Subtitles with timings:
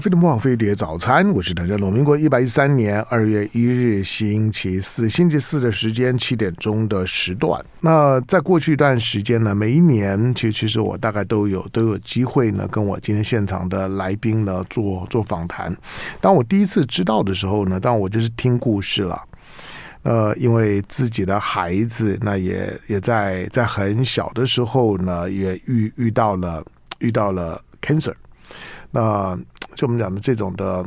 [0.00, 1.92] 飞的魔法飞碟早餐，我是谭家龙。
[1.92, 7.64] 民国一百一十三年二月一日星期四，星期四的时间七点钟的时段。
[7.80, 15.74] 那在过去一段时间呢，每一年其实其实我大概都有都有机会呢，跟我今天现场的来宾呢做做访谈。
[16.20, 19.22] 当我第一次知道的时候呢，当我就是听故事了。
[20.02, 26.64] 呃，因为自己的孩子那也也在在很小的时候呢，也遇遇到了
[26.98, 28.14] 遇到了 cancer。
[28.92, 29.36] 那
[29.76, 30.84] 就我们讲的这种的，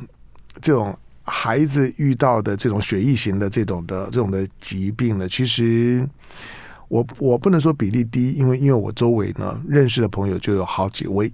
[0.62, 6.06] 这种孩子遇到的这种血液型的这种的这种的疾病呢，其实
[6.88, 11.32] 我我不能说比例低，因为因为我周围呢认识的朋友就有好几位。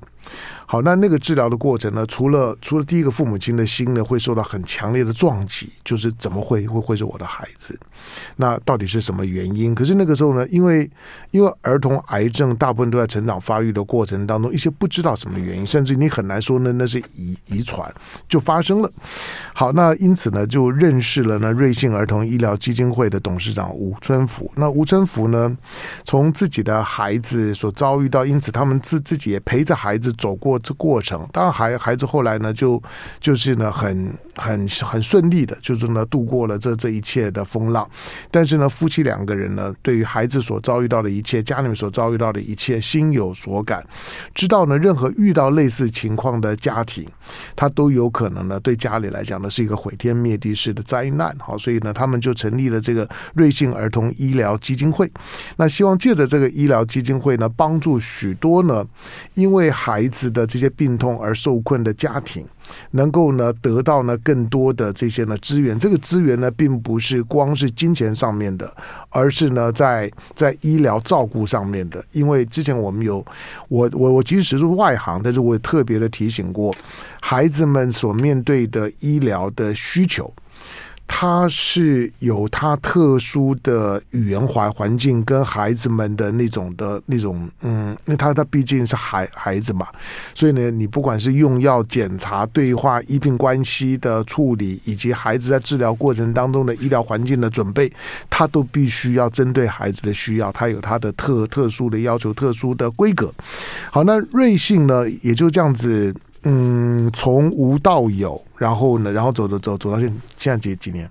[0.68, 2.04] 好，那那个治疗的过程呢？
[2.08, 7.80] 除了除了第一个父母亲的心呢，会受到很强烈的撞击，就是怎么会会会是我的孩子？
[8.38, 9.76] 那到底是什么原因？
[9.76, 10.90] 可是那个时候呢，因为
[11.30, 17.88] 因为儿童癌症大部分都在成长发育的过程当中，一些不知道什么原因，甚至你很难说呢，那是遗遗传
[18.28, 18.92] 就发生了。
[19.54, 24.52] 好，那因此呢，就认识了呢瑞幸儿童医疗基金会的董事长吴春福。
[24.56, 25.56] 那吴春福呢，
[26.04, 30.12] 从自己的孩子所遭遇到，因此他们自自己也陪着孩子。
[30.18, 32.82] 走过这过程，当然孩孩子后来呢，就
[33.20, 37.90] 就是呢，很很很顺利的，就是呢，度过了这这一切的风浪。
[38.30, 43.86] 但是呢，夫妻两个人呢，对于孩子所遭遇到的一切，家里面所遭遇到的一切，心有所感，
[44.34, 47.06] 知道呢，任何遇到类似情况的家庭，
[47.56, 51.36] 他都有可能呢，对家里来讲呢，是一个毁天灭地式的灾难。
[51.40, 55.10] 好，所以呢，他们就成立了这个瑞幸儿童医疗基金会。
[55.58, 58.86] 那希望借着这个医疗基金会呢，帮助许多呢，
[59.34, 62.46] 因为孩子的这些病痛而受困的家庭，
[62.92, 65.78] 能够呢得到呢更多的这些呢资源。
[65.78, 68.72] 这个资源呢，并不是光是金钱上面的，
[69.10, 72.04] 而是呢在在医疗照顾上面的。
[72.12, 73.26] 因为之前我们有
[73.68, 76.74] 我我我即使是外行，但是我也特别的提醒过
[77.22, 80.32] 孩子们所面对的医疗的需求。
[81.08, 89.88] 他是有他特殊的语言环环境跟孩子们的那种的那种，嗯，因为他他毕竟是孩孩子嘛，
[90.34, 97.92] 所以呢，你不管是用药、检查、对话、医病关系的处理，以及孩子在治疗过程当中的医疗环境的准备，
[98.30, 103.34] 他都必须要针对孩子的需要，他有他的特特殊的要求、特殊的规格。
[103.90, 106.14] 好，那瑞幸呢，也就这样子。
[106.48, 110.08] 嗯，从无到有，然后呢，然后走走走走到现
[110.38, 111.10] 现在几几年？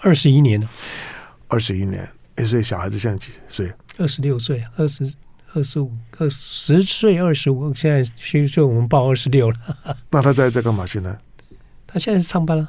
[0.00, 0.68] 二十一年了，
[1.48, 2.08] 二十一年。
[2.36, 3.72] 哎，所以小孩子现在几岁？
[3.98, 5.12] 二十六岁，二十
[5.52, 7.74] 二十五，二十岁二十五。
[7.74, 9.58] 现在虚岁我们报二十六了。
[10.10, 10.86] 那他在在干嘛？
[10.86, 11.18] 现在？
[11.86, 12.68] 他现在是上班了，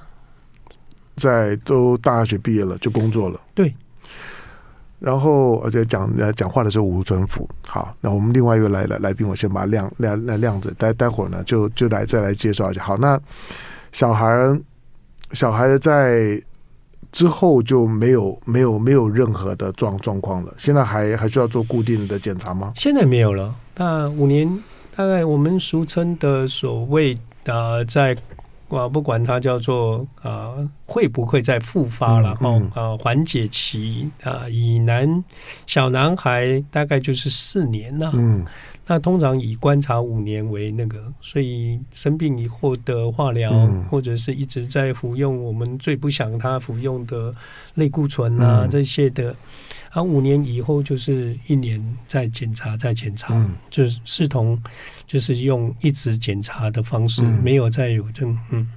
[1.15, 3.39] 在都大学毕业了就工作了。
[3.53, 3.75] 对。
[4.99, 12.83] 然后而且讲讲话的时候吴春福，好，那我们另外一个来来来宾，我先把亮亮亮亮子，待待会儿呢就就来再来介绍一下。
[12.83, 13.19] 好，那
[13.93, 14.59] 小孩
[15.31, 16.41] 小孩在
[17.11, 22.73] 之后就没有没有没有任何的状状况了，现在还还需要做固定的检查吗？
[22.75, 23.55] 现在没有了。
[23.77, 24.61] 那五年
[24.95, 28.15] 大概我们俗称的所谓的在。
[28.69, 30.53] 啊，不管它叫做啊，
[30.85, 32.37] 会不会再复发了？
[32.73, 35.23] 啊，缓解期啊，以男
[35.65, 38.11] 小男孩大概就是四年了。
[38.13, 38.45] 嗯，
[38.89, 47.31] 那通常以观察五年为那个，所以生病以后的化疗，嗯、或者是一直在服用我们最不想他服用的
[47.75, 49.35] 类固醇啊、嗯、这些的。
[49.91, 54.59] 啊，五年以后就是一年再检查，再检查，嗯、就是视同
[55.05, 58.67] 就是用一直检查的方式，嗯、没有再有这嗯。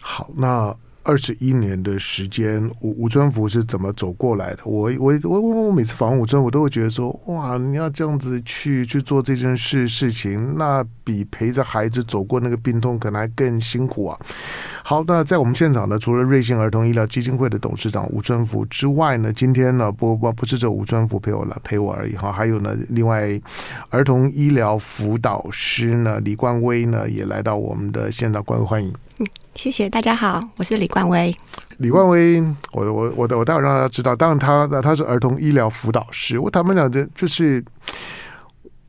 [0.00, 0.76] 好，那。
[1.10, 4.58] 二十一年的时间，吴吴春福是怎么走过来的？
[4.64, 14.16] 我我我我我每次访问吴春福，我都会觉得说，哇，你要这样子去去做这件事事情，那比陪着孩子走过那个病痛可能还更辛苦啊。
[14.84, 23.28] 好，那在我们现场呢，除了瑞幸儿童医疗基金会的董事长吴春福之外呢，今天呢，不不不是这吴春福陪我来陪我而已哈，还有呢，另外
[23.88, 28.94] 儿童医疗辅导师呢，李冠威呢，也来到我们的现场，欢迎欢迎。
[29.20, 31.34] 嗯，谢谢大家好，我是李冠威。
[31.76, 32.40] 李冠威，
[32.72, 36.38] 我我我我待会儿让大家知道，当然他他是儿童医疗辅导师。
[36.38, 37.62] 我他们俩这就是，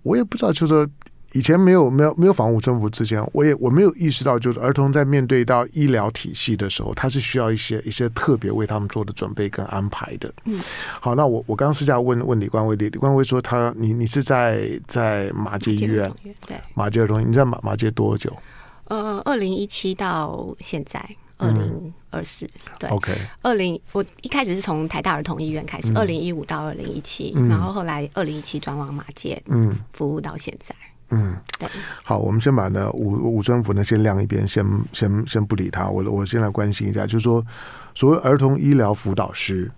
[0.03, 0.87] 我也不知道，就是说
[1.33, 10.33] 以前没有没有没有防护政府之前，我也我没有意识到，就是儿童在面对到医疗体系的时候，他是需要一些一些特别为他们做的准备跟安排的。
[10.45, 10.61] 嗯，
[11.01, 16.09] 好，那我我刚刚私下问问李冠威，李李冠威说他你你是在在马街医院，
[16.47, 18.31] 对，马偕儿童，你在马马街多久？
[18.91, 20.99] 呃，二零一七到现在
[21.37, 22.45] 二零二四，
[22.77, 30.75] 对，OK，二零我一开始是从台大儿童医院开始，二零一五到二零一七，然后后来二零一七转往马街，嗯，服务到现在。
[31.07, 31.69] 嗯，对。
[32.03, 35.87] 好，我们先把呢五五尊福呢先晾一边，先先先不理他。
[35.87, 37.41] 我我先来关心一下，就是说，
[37.95, 39.71] 所谓儿童医疗辅导师，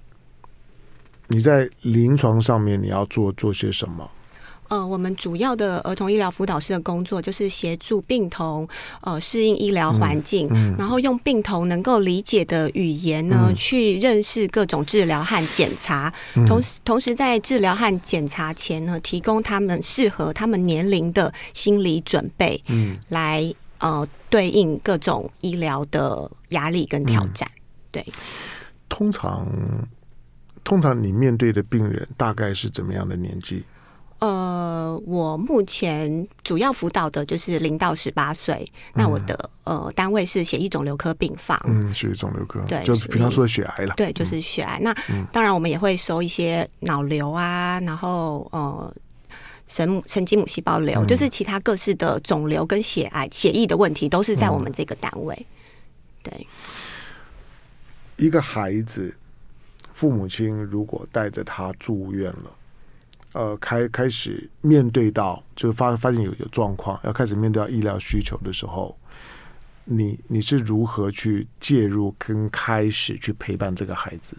[1.28, 4.10] 你在临床上面你要做做些什么？
[4.74, 8.68] 呃，我们主要的儿童医疗辅导师的工作就是协助病童
[9.02, 27.48] 呃适应医疗环境，嗯嗯、然后用病童能够理解的语言呢，嗯、去认识各种治疗和检查，嗯、同时同时在治疗和检查前呢，提供他们适合他们年龄的心理准备，嗯，来呃对应各种医疗的压力跟挑战。
[27.48, 27.62] 嗯、
[27.92, 28.08] 对，
[28.90, 29.48] 通常
[30.64, 33.64] 通常你面对的病人大概是怎么样的年纪？
[34.24, 38.66] 呃，我目前主要辅导的就是零到十八岁。
[38.94, 44.80] 那我的呃单位是血液肿瘤科病房，嗯，血液肿瘤科，对，就比方说血癌了，对，就是血癌。
[44.82, 44.96] 那
[45.34, 48.96] 当然，我们也会收一些脑瘤啊，然后呃
[49.68, 55.46] 神母神经母细胞瘤，就是其他各式的肿瘤跟血癌、血液的问题，都是在我们这个单位。
[56.22, 56.48] 对，
[58.16, 59.14] 一个孩子，
[59.94, 62.56] 父母亲如果带着他住院了。
[63.34, 68.96] 呃，开开始面对到，就发发现有有状况，要开始面对到医疗需求的时候，
[69.86, 74.38] 你你是如何去介入跟开始去陪伴这个孩子？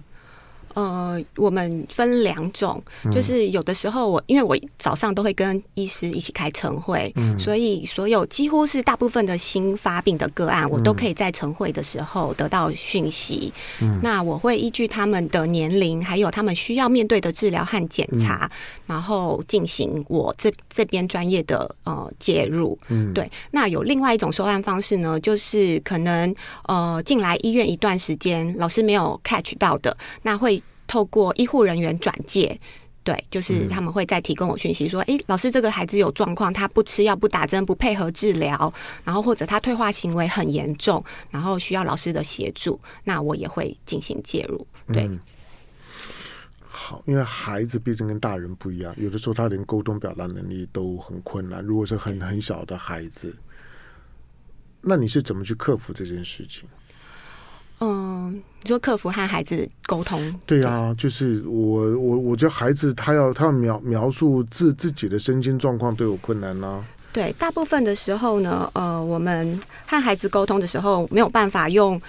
[0.74, 2.82] 呃，我们分两种，
[3.12, 13.52] 就是有的时候我因为我早上都会跟医师一起开晨会，嗯，所以所有几乎是大部分的新发病的个案，我都可以在晨会的时候得到讯息。
[13.80, 18.50] 嗯，那我会依据他们的年龄，还有他们需要面对的治疗和检查，嗯，
[18.88, 22.76] 然后进行我这这边专业的呃介入。
[22.88, 23.30] 嗯，对。
[23.52, 26.34] 那有另外一种收案方式呢，就是可能
[26.66, 30.60] 呃进来医院一段时间，老师没有 catch 到的，那会。
[30.86, 32.58] 透过医护人员转介，
[33.02, 38.72] 对，就是他们会再提供我讯息说，哎、嗯，老师，这个孩子有状况，他不吃药、不打针、不配合治疗，
[39.04, 44.66] 然后或者他退化行为很严重，然后需要老师的协助，那我也会进行介入。
[44.92, 45.20] 对、嗯，
[46.66, 51.62] 好，因为孩子毕竟跟大人不一样，有的时候他连沟通表达能力都很困难。
[51.62, 53.36] 如果是很很小的孩子，
[54.80, 56.68] 那你是怎么去克服这件事情？
[57.80, 60.34] 嗯，你说客服和孩子沟通？
[60.46, 66.84] 对啊，就是我我我觉得孩子他要他要描描述自自己的身心状况都有困难呢、啊。
[67.12, 72.00] 对，大部分的时候呢，呃，我们和孩子沟通的时候没有办法用。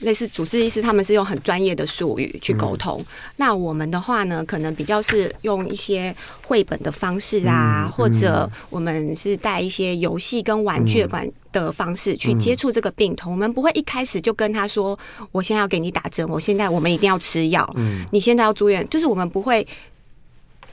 [0.00, 3.00] 类似主治医师，他们是用很专业的术语去沟通。
[3.00, 3.06] 嗯、
[3.36, 13.32] 那我们的话呢，可能比较是用一些绘本的方式啊，嗯嗯、或者我们是带一些游戏跟玩具管的方式去接触这个病童。
[13.32, 14.98] 嗯、我们不会一开始就跟他说
[15.32, 19.66] ：“我现在要给你打针，我现在我们一定要吃药，嗯、你现在要住院。”就是我们不会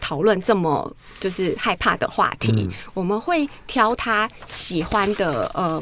[0.02, 2.52] 讨论这么就是害怕的话题。
[2.52, 5.82] 嗯、我们会挑他喜欢的呃。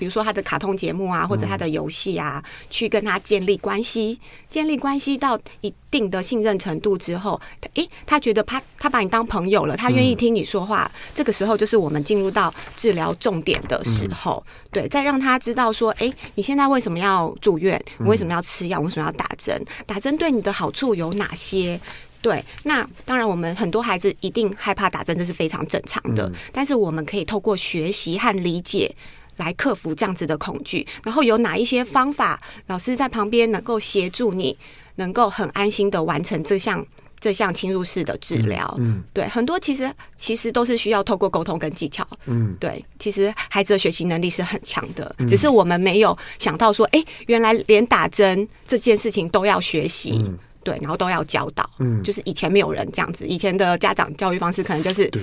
[0.00, 4.18] 比如说他的卡通节目啊，或者他的游戏啊，嗯、去跟他建立关系，
[4.48, 7.38] 建立关系到一定的信任程度之后，
[7.74, 17.78] 诶，他觉得他他把你当朋友了，他愿意听你说话，嗯、这个时候就是我们进入到治疗重点的时候，嗯、对，再让他知道说，诶，你现在为什么要住院？
[17.98, 18.80] 你为什么要吃药？
[18.80, 19.62] 为什么要打针？
[19.84, 21.78] 打针对你的好处有哪些？
[22.22, 28.94] 对，那当然，我们很多孩子一定害怕打针，这是非常正常的，嗯、但是我们可以透过学习和理解。
[29.40, 34.56] 来克服这样子的恐惧，然后有哪一些方法，老师在旁边能够协助你，
[34.96, 36.86] 能够很安心的完成这项
[37.18, 38.72] 这项侵入式的治疗。
[38.78, 42.06] 嗯，嗯对，很多其实其实都是需要透过沟通跟技巧。
[42.26, 51.68] 嗯，对，其实孩子的学习能力是很强的，嗯、只是我们没有想到说，哎，原来连打针这件事情都要学习，嗯、对，然后都要教导。
[51.78, 55.22] 嗯，就是以前没有人这样子，以前的家长教育方式可能就是对。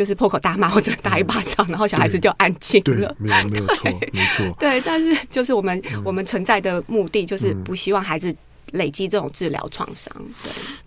[0.00, 3.14] 就是破口大骂或者打一巴掌，嗯、然后小孩子就安静了。
[3.18, 4.50] 没有没有错， 没错。
[4.58, 8.34] 对，但是就是我们、嗯、我们存在的目的，就是不希望孩子
[8.72, 10.10] 累积这种治疗创伤。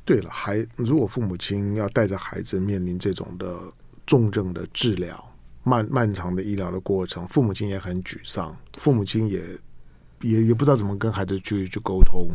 [0.04, 3.56] 对，对了，孩如果父母亲要带着孩子面临这种的
[4.08, 5.24] 重症的治疗、
[5.62, 9.44] 漫漫长的医疗的过程，父母亲也很沮丧，父母亲也
[10.22, 12.28] 也也不知道怎么跟孩子去去沟通。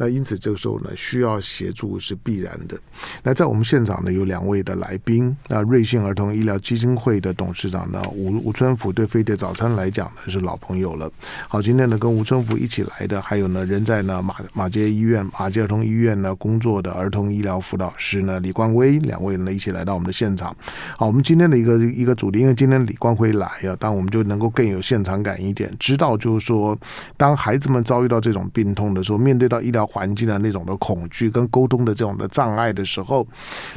[0.00, 2.78] 那因此这个时候呢，需要协助是必然的。
[3.22, 5.36] 那在我们现场呢，有两位的来宾。
[5.48, 11.10] 那瑞幸儿童医疗基金会的董事长呢，吴吴春福，对飞碟早餐来讲呢是老朋友了。
[11.48, 20.56] 好，今天呢跟吴春福一起来的，还有呢人在呢马马街医院马街儿童医院呢工作的儿童医疗辅导师呢李冠威，两位呢一起来到我们的现场。
[20.96, 26.78] 好，我们今天的一个一个主题，因为今天李冠威来啊，当我们就能够更有现场感一点，知道就是说，
[27.16, 29.87] 当孩子们遭遇到这种病痛的时候，面对到医疗。
[29.88, 33.26] 环境的那种的恐惧跟沟通的这种的障碍的时候，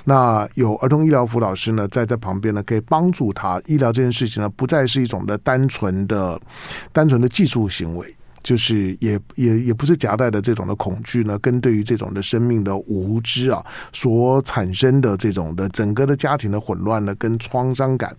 [0.04, 3.62] 那有儿童医疗辅导师呢在在旁边呢，可以帮助他。
[3.66, 6.40] 医疗这件事情呢，不再是一种的单纯的、
[6.92, 8.16] 单纯的技术行为。
[8.44, 18.16] 就是也也也不是夹带的这种的恐惧呢，跟对于这种的生命的无知啊所产生的这种的整个的家庭的混乱呢，跟创伤感。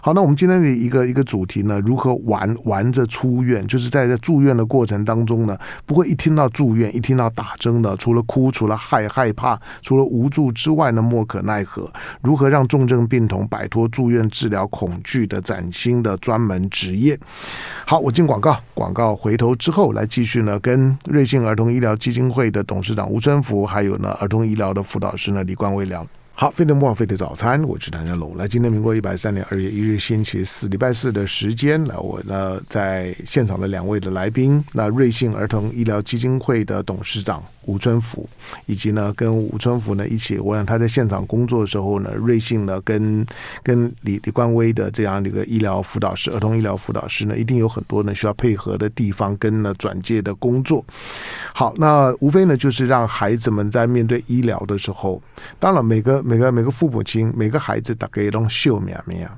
[0.00, 11.90] 好，那我们今天的一个一个主题呢，如何玩玩着出院，就是在这住院的过程当中呢，不会一听到住院，一听到打针呢，除了哭，除了害害怕，除了无助之外呢，莫可奈何。
[12.20, 17.18] 如何让重症病童摆脱住院治疗恐惧的崭新的专门职业？
[17.86, 19.56] 好，我进广告，广告回头。
[19.62, 26.04] 之后来继续呢，跟瑞幸儿童医疗基金会的董事长吴春福，还有呢儿童医疗的辅导师呢李冠威聊。
[26.34, 28.36] 好，飞碟莫费的早餐，我是谭家龙。
[28.36, 37.40] 来，今天民国一百三年二月一日星期四，礼拜四的时间，来我呢在现场的两位的来宾，那瑞幸儿童医疗基金会的董事长。
[37.64, 38.28] 吴春福，
[38.66, 43.24] 以及呢，跟吴春福呢一起，我想他在现场工作的时候呢，瑞幸呢跟
[43.62, 50.84] 跟李李冠威的这样的一个医疗辅导师、儿童医疗辅导师呢，一定有很多呢需要配合的地方，跟呢转介的工作。
[51.54, 55.22] 好，那无非呢就是让孩子们在面对医疗的时候，
[55.58, 59.28] 当然每个每个每个父母亲、每个孩子大概都秀苗苗，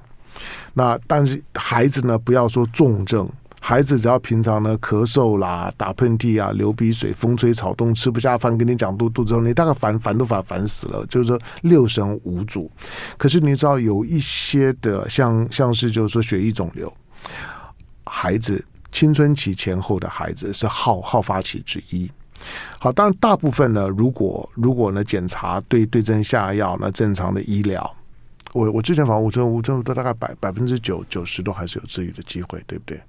[0.73, 3.29] 那但是孩子呢不要说重症。
[3.67, 12.71] 孩子只要平常呢咳嗽啦、打喷嚏啊、流鼻水、风吹草动、吃不下饭，跟你讲肚肚子痛，你大概烦烦都烦烦死了，就是说六神无主。
[13.17, 16.95] 可是你知道有一些的像像是就是说血液肿瘤，
[18.05, 22.11] 孩子青春期前后的孩子是好好发期之一。
[22.79, 27.97] 好，当然大部分呢，如果如果呢检查对对症下药，那正常的医疗，
[28.53, 33.01] 我我之前访问吴春吴春都大概百百分之九九十都还是有治愈的机会，对不对？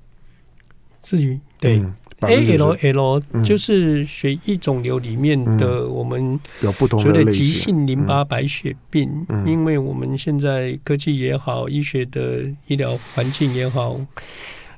[1.06, 9.08] 至于对、嗯、A L L 就是血液肿瘤里面的我们有不同的急性淋巴白血病，
[9.46, 14.00] 因为我们现在科技也好，医学的医疗环境也好，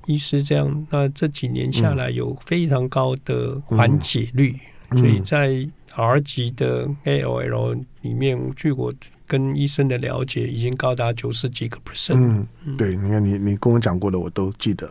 [0.05, 4.53] 医师这样，那这几年下来有非常高的缓解率，
[4.97, 5.65] 所以在
[5.95, 8.91] R 级的 A L L 里面，据我。
[9.27, 12.15] 跟医生的了解已经高达九十几个 percent。
[12.15, 14.89] 嗯，对，你看你你跟我讲过的，我都记得。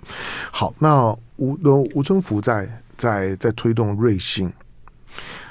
[0.53, 1.59] 好，那吴
[1.95, 4.53] 吴春福在在在推动瑞幸。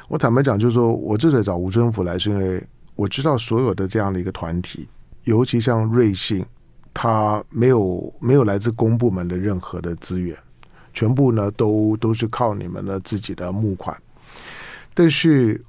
[0.08, 2.64] 我坦白讲，就是说我这次找吴春福来，是因为
[2.94, 4.88] 我知道所有的这样的一个团体，
[5.24, 6.46] 尤其像瑞幸，
[6.94, 10.38] 他没有没有来自公部门的任何的资源，
[10.94, 13.98] 全部呢都都是靠你们的自己的募款。
[14.94, 15.60] 但是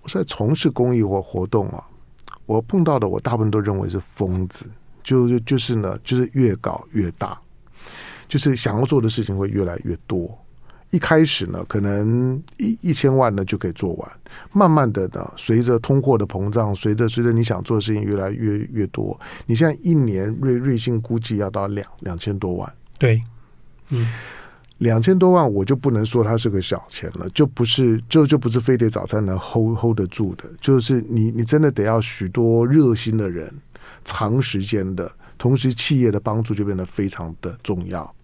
[0.00, 1.84] 我在从事公益或活动啊。
[2.46, 4.64] 我碰到的，我大部分都认为是疯子，
[5.04, 7.38] 就就就是呢，就是越搞越大，
[8.28, 10.36] 就是想要做的事情会越来越多。
[10.90, 14.10] 一开始呢，可能一一千万呢就可以做完，
[14.52, 23.20] 慢慢的呢，随着通货的膨胀，随着随着你想做的事情越来越越多，你现在一年瑞瑞幸估计要到两两千多万，对，
[23.90, 24.08] 嗯。
[24.78, 33.50] 两千多万，我就不能说它是个小钱了，就不是就就不是飞碟早餐能 hold hold 得住的，就是你你真的得要许多热心的人，
[34.04, 38.14] 长时间的，同时企业的帮助就变得非常的重要。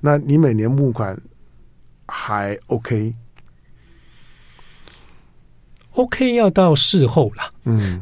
[0.00, 1.20] 那你每年募款
[2.06, 3.14] 还 OK？OK、
[5.94, 8.00] OK、要到事后了，嗯，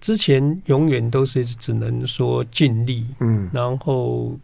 [0.00, 4.34] 之前永远都是只能说尽力，嗯，然后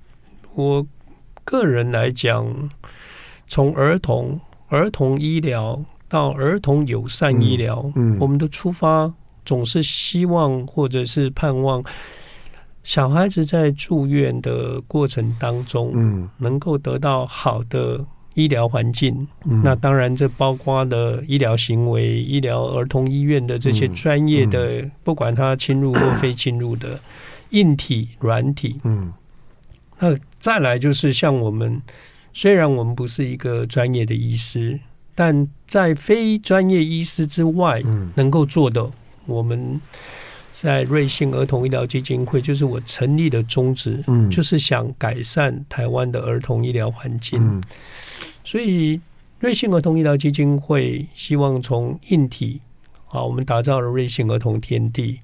[0.55, 0.87] 我。
[1.45, 2.71] 个人来讲，
[3.49, 9.13] 从儿童儿童医疗到儿童友善医疗，嗯，嗯，我们的出发
[9.45, 11.83] 总是希望或者是盼望
[12.83, 19.27] 小孩子在住院的过程当中，嗯，能够得到好的医疗环境。
[19.45, 26.99] 嗯，那当然，这包括了医疗行为、医疗儿童医院的这些专业的，嗯嗯、不管他侵入或非侵入的
[27.51, 29.13] 硬体、软体，嗯。
[30.03, 31.81] 那再来就是像我们，
[32.33, 34.81] 虽然我们不是一个专业的医师，
[35.15, 37.81] 但在非专业医师之外，
[38.17, 38.91] 能够做的，
[39.27, 39.81] 我们
[40.51, 47.63] 在瑞幸儿童医疗基金会，就是我成立的宗旨，嗯就是想改善台湾的儿童医疗环境。
[48.43, 49.01] 所以
[49.39, 52.61] 瑞幸儿童医疗基金会希望从硬体，
[53.09, 55.21] 啊，我们打造了瑞幸儿童天地。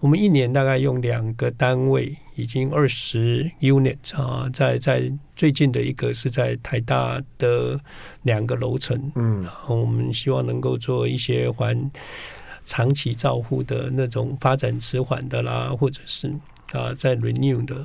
[0.00, 7.78] 我们一年大概用两个单位，已经二十 unit 啊，在在最近的一个是在台大的
[8.22, 11.76] 两个楼层，嗯，然后我们希望能够做一些还
[12.64, 16.32] 长期照护的那种发展迟缓的啦，或者是
[16.72, 17.84] 啊在 renew 的。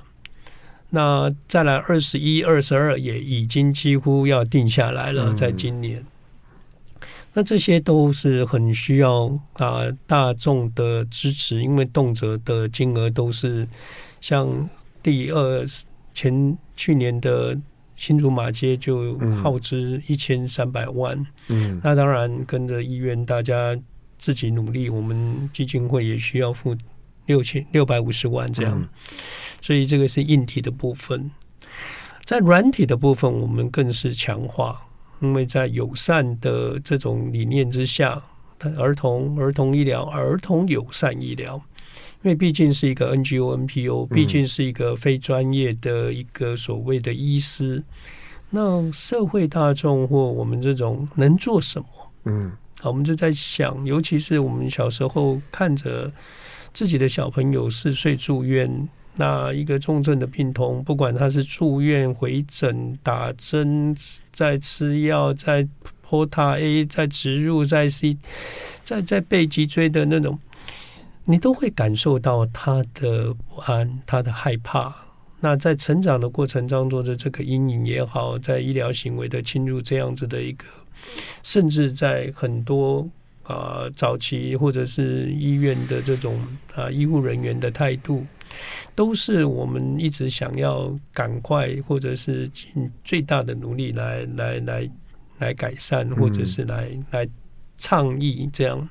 [0.90, 6.02] 那再来二十一、二十二也已经几乎要定下来了，在今年。
[7.38, 13.68] 那这些都是很需要啊大众的支持，因为动辄的金额都是
[14.22, 14.48] 像
[15.04, 15.64] 第二
[16.14, 17.56] 前去年的
[17.98, 23.78] 新竹马街就耗资一千三百万，嗯，那当然跟着医院大家
[24.18, 26.74] 自己努力，我们基金会也需要付
[27.26, 28.88] 六千六百五十万这样，
[29.60, 31.30] 所以这个是硬体的部分，
[32.24, 34.82] 在软体的部分，我们更是强化。
[35.20, 38.22] 因为在友善的这种理念之下，
[38.78, 41.56] 儿童儿童医疗、儿童友善医疗，
[42.22, 47.84] 因为毕竟是一个 NGO、NPO，毕竟是一个非专业的一个所谓的医师，
[48.50, 51.88] 那社会大众或我们这种能做什么？
[52.26, 56.12] 嗯，好，我们就在想，尤其是我们小时候看着
[56.74, 58.88] 自己的小朋友四岁住院。
[59.18, 63.96] 那一个重症的病童，不管他是住院、回诊、打针、
[64.34, 65.66] 在吃药、在
[66.02, 68.18] 波塔 A、在植入、在 C、
[68.84, 70.38] 在在背脊椎的那种，
[71.24, 74.94] 你都会感受到他的不安、他的害怕。
[75.40, 80.66] 那在成长的过程当中的这个阴影也好，在医疗行为的侵入这样子的一个，
[81.42, 83.08] 甚至在很多
[83.44, 86.40] 啊、早期或者是医院的这种
[86.74, 88.26] 啊、医护人员的态度。
[88.94, 94.90] 都是我们一直想要赶快，或者是尽最大的努力来来来
[95.40, 97.28] 来改善，或者是来来
[97.78, 98.90] 倡议这样。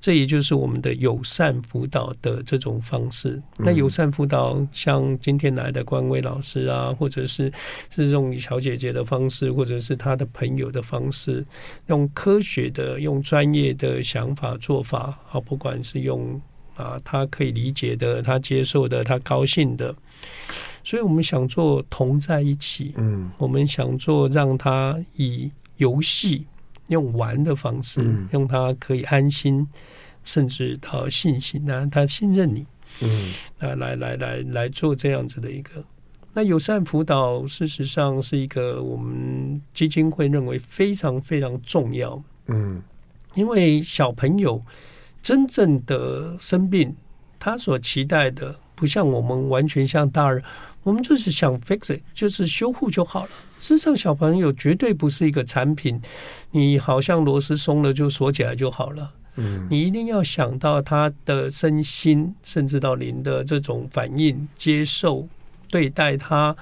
[0.00, 3.42] 这也就是我们的友善辅导的这种方式。
[3.58, 7.52] 那友善辅导，像今天来的关威老师啊，或者是
[7.90, 11.44] 是用小姐姐的方式，或者是他的朋友的方式，
[11.86, 16.40] 用科学的、用专业的想法做法啊，不管是用。
[16.78, 19.92] 啊，他可以理解的，他接受的，他高兴的，
[20.84, 22.92] 所以我们想做同在一起。
[22.96, 26.46] 嗯，我们想做让他以游戏
[26.86, 29.66] 用玩的方式，嗯、用他可以安心，
[30.22, 32.64] 甚至到信心，那他信任你。
[33.02, 35.84] 嗯，来来来来来做这样子的一个。
[36.32, 42.22] 那友善辅导，事实上是一个我们基金会认为非常非常重要。
[42.46, 42.80] 嗯，
[43.34, 44.62] 因为小朋友。
[45.22, 46.94] 真正的生病，
[47.38, 50.42] 他所期待的不像我们完全像大人，
[50.82, 53.30] 我们就是想 fix it，就是修复就好了。
[53.58, 56.00] 事实上，小朋友绝对不是一个产品，
[56.52, 59.12] 你好像螺丝松了就锁起来就好了。
[59.34, 65.28] 嗯，你一定要想到他的身心，甚至到您的这种反应，接受
[65.68, 66.56] 对待他。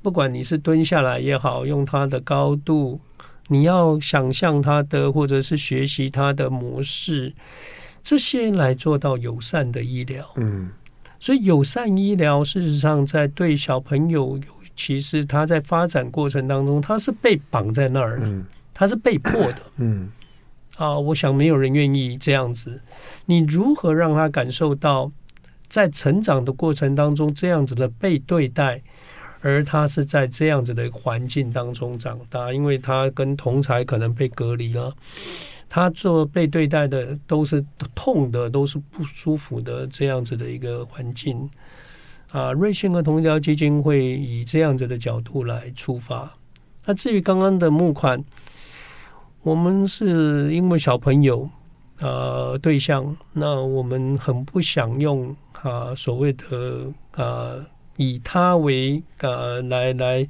[0.00, 3.00] 不管你是蹲下来也好，用他的高度。
[3.48, 7.34] 你要想象他的，或者是学习他的模式，
[8.02, 10.24] 这些来做到友善的医疗。
[10.36, 10.70] 嗯，
[11.18, 18.30] 所以友善医疗事实上在对小朋友，尤其是他在发展过程当中，他是被绑在那儿的，
[18.72, 19.62] 他是被迫的。
[19.78, 20.10] 嗯，
[20.76, 22.80] 啊，我想没有人愿意这样子。
[23.26, 25.10] 你如何让他感受到
[25.68, 28.82] 在成长的过程当中这样子的被对待？
[29.40, 34.92] 而他是在这样子的环境当中长大，因为他跟同才可能被隔离了，
[35.68, 41.48] 他做被对待的都是痛的，都是不舒服的这样子的一个环境。
[42.32, 46.28] 啊，瑞幸儿童医疗基金会以这样子的角度来出发。
[46.84, 48.22] 那至于刚刚的募款，
[49.42, 51.48] 我们是因为小朋友
[52.00, 57.54] 啊对象，那我们很不想用啊所谓的啊。
[57.98, 60.26] 以他为呃来来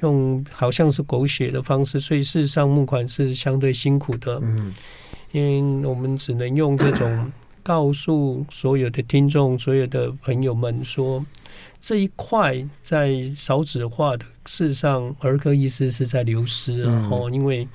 [0.00, 4.38] 用好像是狗血的方式，所以事实上募款是相对辛苦的。
[4.42, 4.72] 嗯，
[5.32, 5.42] 因
[5.82, 7.30] 为我们只能用这种
[7.62, 11.22] 告诉所有的听众、所有的朋友们说，
[11.80, 17.66] 这一块在少子化的，事实上儿科医师是在流失，然后因为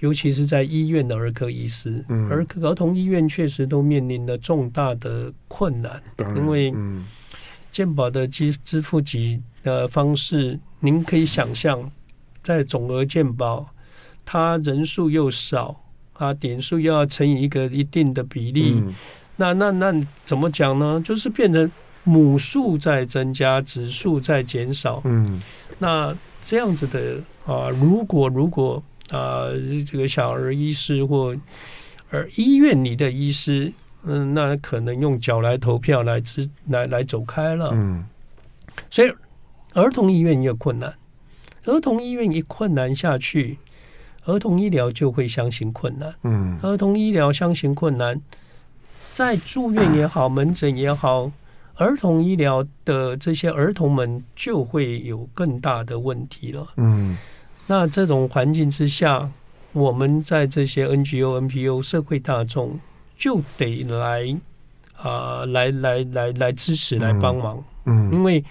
[0.00, 6.00] 尤其是在医院的儿科医师，儿科儿童医院确实都面临了重大的困难，
[6.36, 6.72] 因为
[7.72, 11.90] 健保的支支付级的方式，您可以想象，
[12.44, 13.66] 在总额健保，
[14.26, 15.82] 它人数又少，
[16.12, 18.94] 啊，点数又要乘以一个一定的比例，嗯、
[19.36, 21.00] 那那那怎么讲呢？
[21.02, 21.68] 就是变成
[22.04, 25.00] 母数在增加，子数在减少。
[25.06, 25.40] 嗯，
[25.78, 29.48] 那这样子的啊，如果如果啊，
[29.86, 31.34] 这个小儿医师或
[32.10, 33.72] 而医院里的医师。
[34.04, 37.70] 嗯，那可能用脚来投票来支来来走开了。
[37.72, 38.04] 嗯，
[38.90, 39.12] 所以
[39.74, 40.92] 儿童医院也有困难，
[41.64, 43.58] 儿童医院一困难下去，
[44.24, 46.14] 儿童医疗就会相形困难。
[46.22, 48.20] 嗯，儿童医疗相形困难，
[49.12, 51.30] 在住院也好，门诊也好，
[51.76, 56.66] 儿童医疗的这些儿童们就会有更大的问题了。
[56.76, 57.16] 嗯，
[57.66, 59.30] 那这种环境之下，
[59.72, 62.78] 我们在这些 NGO、NPO 社会大众
[63.22, 64.36] 就得来
[64.96, 67.62] 啊、呃，来来来来支持、来帮忙。
[67.84, 68.44] 嗯，因为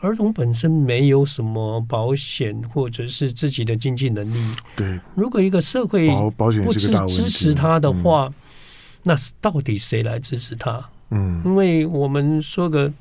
[0.00, 4.54] 儿童本身没有什么保险或者是自己的经济能力。
[4.74, 8.28] 对，如果一个社会不支支持他的话，
[9.04, 10.84] 那到底谁来支持他？
[11.10, 12.92] 嗯，因为我们说个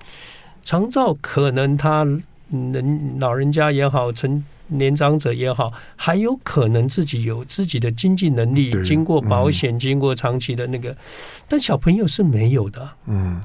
[0.63, 2.05] 长照，可能他
[2.51, 10.95] 人老人家也好，成年长者也好，还有可能自己有自己的经济能力，经过保险，嗯、经过长期的那个，
[11.47, 12.89] 但小朋友是没有的。
[13.05, 13.41] 嗯，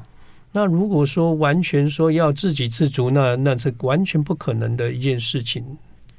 [0.53, 5.65] 那如果说完全说要自给自足，那那是完全不可能的一件事情。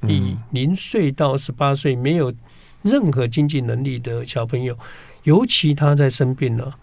[0.08, 2.32] 以零岁到十八岁没有
[2.82, 4.76] 任何经济能力的小朋友，
[5.22, 6.74] 尤其他在生病了。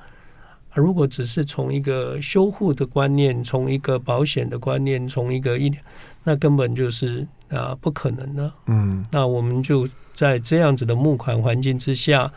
[0.75, 5.81] 如果只是从一个修护的观念，从一个保险的观念，从一个医疗，
[6.23, 8.51] 那根本就是啊不可能的。
[8.67, 12.31] 嗯，那我们就在这样子的募款环境之下，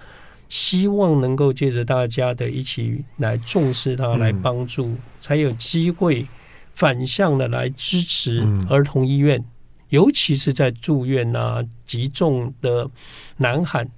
[0.49, 6.27] 希望能够借着大家的一起来重视它，来帮助，嗯、才有机会
[6.73, 9.45] 反向的来支持儿童医院，嗯、
[9.89, 12.89] 尤其是在住院啊、急重的
[13.37, 13.89] 南韩，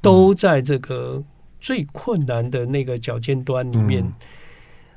[0.00, 1.22] 都在这个。
[1.62, 4.12] 最困难的那个脚尖端里面，嗯、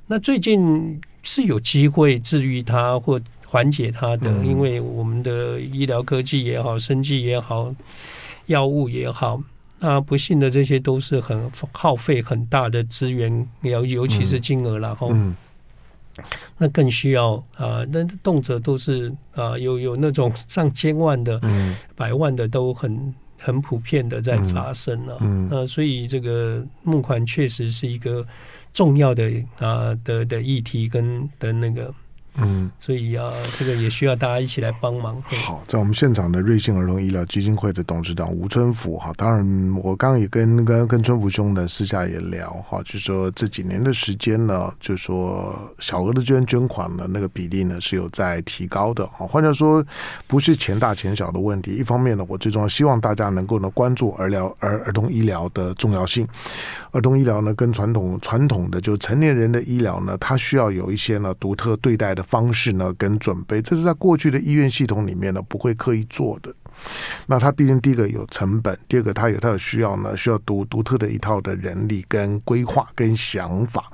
[0.08, 3.20] 那最近是有机会治愈他或
[3.54, 7.72] 缓解它的，嗯、因为我们的医疗科技也好，生技也好，
[8.48, 9.40] 药物也好，
[9.78, 15.36] 那不幸的这些都是很耗费很大的资源，尤尤其是金额，然后、嗯、
[16.58, 23.14] 那更需要啊，那动辄都是啊，有有那种上千万的、嗯、百万的都很。
[23.46, 28.26] 很普遍的在发生了，嗯，那所以这个募款确实是一个
[28.74, 31.94] 重要的啊的的议题跟的那个。
[32.36, 35.22] 嗯，所以啊，这个也需要大家一起来帮忙。
[35.24, 49.28] 好，在我们现场的瑞幸儿童医疗基金会的董事长吴春福哈，当然我刚刚也跟跟跟春福兄呢私下也聊哈，就是说这几年的时间呢，就是说小额的捐捐款呢，那个比例呢是有在提高的哈。
[49.28, 49.86] 换句话说，
[50.26, 51.72] 不是钱大钱小的问题。
[51.72, 56.28] 一方面呢，我最重要希望大家能够呢关注儿疗儿儿童医疗的重要性。
[56.92, 66.52] 儿童医疗呢，跟传统传统的就成年人的医疗呢，它需要有一些呢独特对待的方式呢，跟准备，这是在过去的医院系统里面呢不会刻意做的。
[67.28, 73.92] 那它毕竟第一个有成本，第二个它有它有需要呢，需要独独特的一套的人力跟规划跟想法。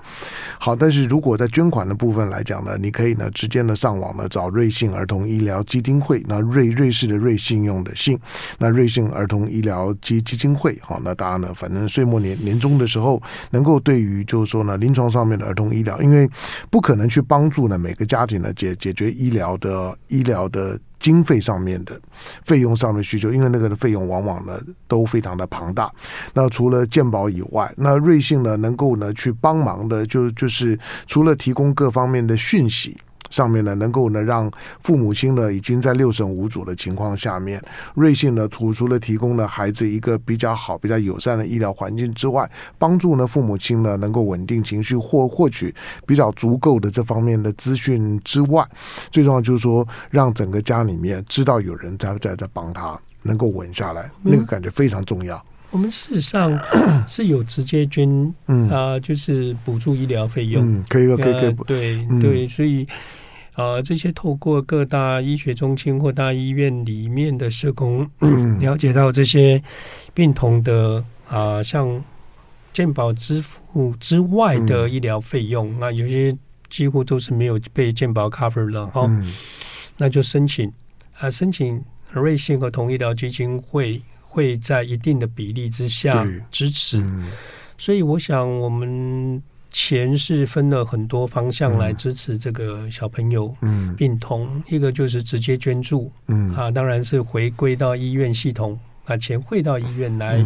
[0.59, 8.19] 好，但是如果在捐款的部分来讲呢，你可以呢直接呢上网呢找瑞幸儿童医疗基金会，那瑞瑞士的瑞信用的信，
[8.57, 10.77] 那瑞幸儿童医疗基基金会。
[10.81, 16.29] 好，那大家呢反正岁末年年终的时候，能够对于就是说呢临床上面的儿童医疗，因为
[16.69, 20.79] 不可能去帮助呢每个家庭呢解解决医疗的医疗的。
[20.99, 21.99] 经费上面的
[22.43, 25.91] 费用上面需求，因为那个的费用往往呢都非常的庞大。
[26.33, 32.97] 那除了鉴宝以外，那瑞幸呢能够呢去帮忙的就就是除了提供各方面的讯息。
[33.29, 37.63] 上面呢，能够呢让父母亲呢已经在六神无主的情况下面，
[37.95, 45.73] 瑞幸呢除除了提供了孩子一个比较好、比较友善的医疗环境之外，帮助呢父母亲呢能够稳定情绪或获取
[46.05, 48.67] 比较足够的这方面的资讯之外，
[49.11, 55.43] 最重要就是说让整个家里面知道有人在在在帮他，能够稳下来，那个感觉非常重要。
[55.71, 56.59] 我们事实上
[57.07, 58.69] 是有直接捐，嗯。
[58.69, 62.87] 啊，就是补助医疗费用，嗯，可以可以可以，对对，所以。
[63.55, 69.61] 啊，这些透过各大医学中心或大医院里面的社工，嗯、 了解到这些
[70.13, 72.01] 病童的啊，像
[72.71, 76.33] 健保支付之外的医疗费用，那、嗯、有些
[76.69, 79.29] 几乎都是没有被健保 cover 了哈，嗯、
[79.97, 80.71] 那就申请
[81.17, 87.25] 啊，申请瑞幸和同医疗基金会会在一定的比例之下支持，嗯、
[87.77, 89.43] 所以我想我们。
[89.71, 93.55] 钱是分了很多方向来支持这个小朋友
[93.95, 96.51] 病童，嗯、一个就是直接捐助，嗯。
[96.55, 100.39] 啊，当然是回归到医院系统，把钱汇到医院来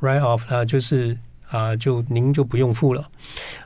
[0.00, 1.14] ，write off 啊，就是
[1.50, 3.06] 啊，就您就不用付了。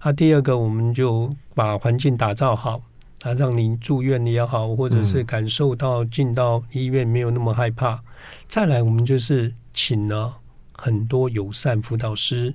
[0.00, 2.82] 啊，第二个我们就把环境打造好，
[3.22, 7.94] 啊，让您住院也好，或者是感受到进到医院没有那么害怕。
[7.94, 8.00] 嗯、
[8.48, 10.34] 再来，我们就是请了
[10.72, 12.54] 很多友善辅导师。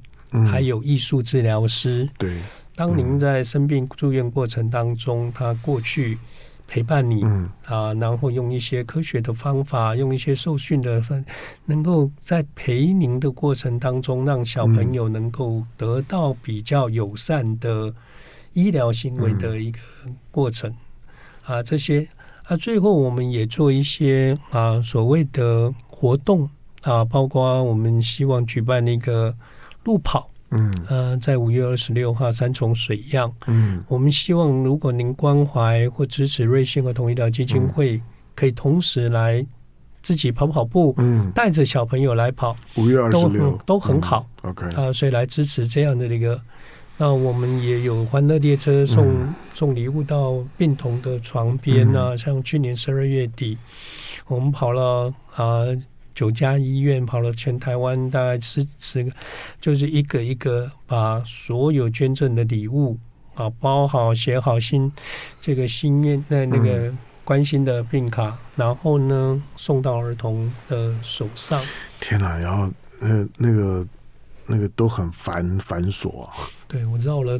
[0.52, 2.08] 还有艺术治疗师。
[2.16, 2.38] 对，
[2.76, 6.20] 当您在生病住院过程当中，他过去
[6.68, 7.24] 陪伴你
[7.66, 11.26] 啊，然后用一些科学的方法，用一些受训的分，
[11.66, 17.92] 能够在陪您的过程当中，让小朋友能够得到比较友善的
[18.54, 19.80] 医疗行为的一个
[20.30, 20.72] 过程
[21.44, 22.08] 啊，这些
[22.44, 26.48] 啊，最后我们也做一些啊所谓的活动。
[26.84, 29.36] 啊，包括我们希望举办那个
[29.84, 38.02] 路跑，嗯，呃，在五月二十六号三重水漾，嗯，我们希望如果您关怀或支持瑞幸儿童医疗基金会，嗯、
[38.36, 39.46] 可以同时来
[40.02, 43.58] 自己跑跑步，嗯，带着小朋友来跑，五月二十六。
[43.66, 46.40] 都很好，嗯，OK，啊，所以来支持这样的一个。
[47.02, 53.58] 那我们也有欢乐列车送、嗯、送礼物到病童的床边啊，嗯、像去年十二月底，
[54.28, 55.64] 我们跑了啊
[56.20, 59.12] 九家医院，跑了全台湾大概十十个，
[59.62, 62.98] 就是一个一个把所有捐赠的礼物
[63.36, 64.92] 啊包好写好心
[65.40, 71.64] 这个心愿那那个关心的病卡，嗯、然后呢送到儿童的手上。
[72.02, 73.88] 天哪，然后那那个
[74.50, 76.28] 那个都很繁繁琐。
[76.68, 77.40] 对，我绕了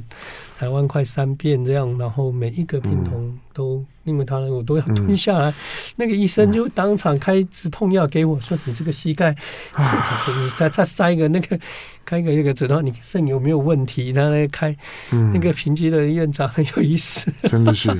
[0.58, 5.54] 台湾快三遍这样，然后每一个病童都、嗯、因为他我都要吞下来，嗯、
[5.98, 9.36] 那个医生就当场开止痛药给我说：“你这个膝盖，
[9.78, 11.60] 你再再塞一个那个
[12.04, 14.76] 开一个那个止痛，你肾有没有问题？”他来开，
[15.12, 17.96] 嗯、那个平基的院长很有意思，真的是。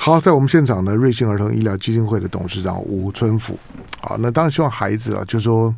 [0.00, 3.56] 好，在我们现场呢，瑞幸儿童医疗基金会的董事长吴春福。
[4.00, 5.72] 好，那当然希望孩子啊，就说，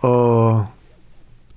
[0.00, 0.66] 呃，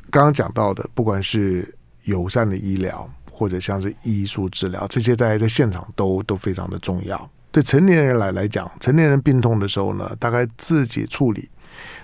[0.09, 1.73] 刚刚讲到的，不管是。
[2.05, 7.29] 友善的医疗，或者像是艺术治疗，这些在在现场都都非常的重要。
[7.51, 11.47] 对成年人来来讲，成年人病痛的时候呢，大概自己处理，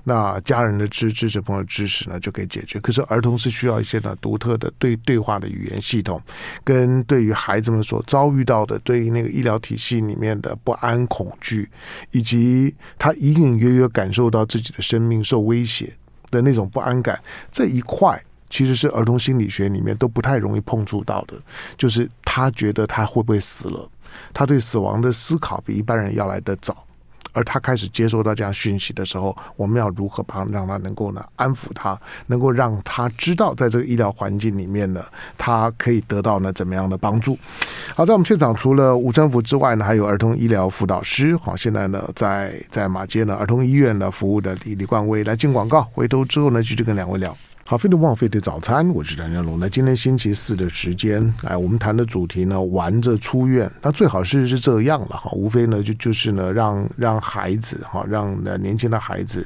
[0.03, 2.79] 那家人的支支持、朋友支持呢，就可以解决。
[2.81, 6.21] 可是儿童是需要一些呢独特的对对话的语言系统，
[6.63, 11.67] 跟对于孩子们所遭遇到的对于那个医疗体系里面的不安、恐惧，
[12.11, 15.91] 以及他隐隐约约感受到自己的生命受威胁
[16.35, 17.19] 的那种不安感，
[17.51, 18.21] 这一块。
[18.47, 21.33] 其实是儿童心理学里面都不太容易碰触到的，
[21.75, 23.89] 就是他觉得他会不会死了，
[24.31, 26.84] 他对死亡的思考比一般人要来得早，
[27.35, 35.03] 而他开始接收到这样讯息的时候，我们要如何帮让他能够呢安抚他，能够让他知道在这个医疗环境里面呢，
[35.37, 37.37] 他可以得到呢怎么样的帮助。
[37.93, 41.35] 好，在我们现场除了吴春福之外呢，还有儿童医疗辅导师。
[41.37, 47.35] 好，现在呢在在马街呢儿童医院呢服务的李李冠威来进广告，回头之后呢继续跟两位聊。
[47.67, 49.59] 好，非得忘费的早餐，我是梁家龙。
[49.59, 53.67] 那今天星期四的时间，哎，我们谈的主题呢，玩着出院。
[53.81, 59.43] 那最好是是这样了哈，无非呢就就是呢，让让孩子哈，让那年轻的孩子，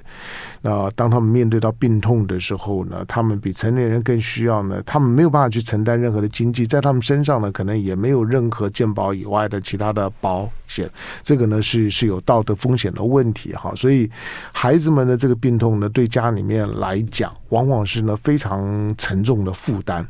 [0.61, 10.89] 那当他们面对到病痛的时候呢，他们比成年人更需要呢，他们没有办法去承担任何的经济，在他们身上呢，可能也没有任何健保以外的其他的保险，
[11.23, 13.73] 这个呢是是有道德风险的问题哈。
[13.75, 14.09] 所以
[14.51, 18.15] 孩子们的这个病痛呢，对家里面来讲，往往是呢。
[18.21, 20.05] 非常沉重的负担。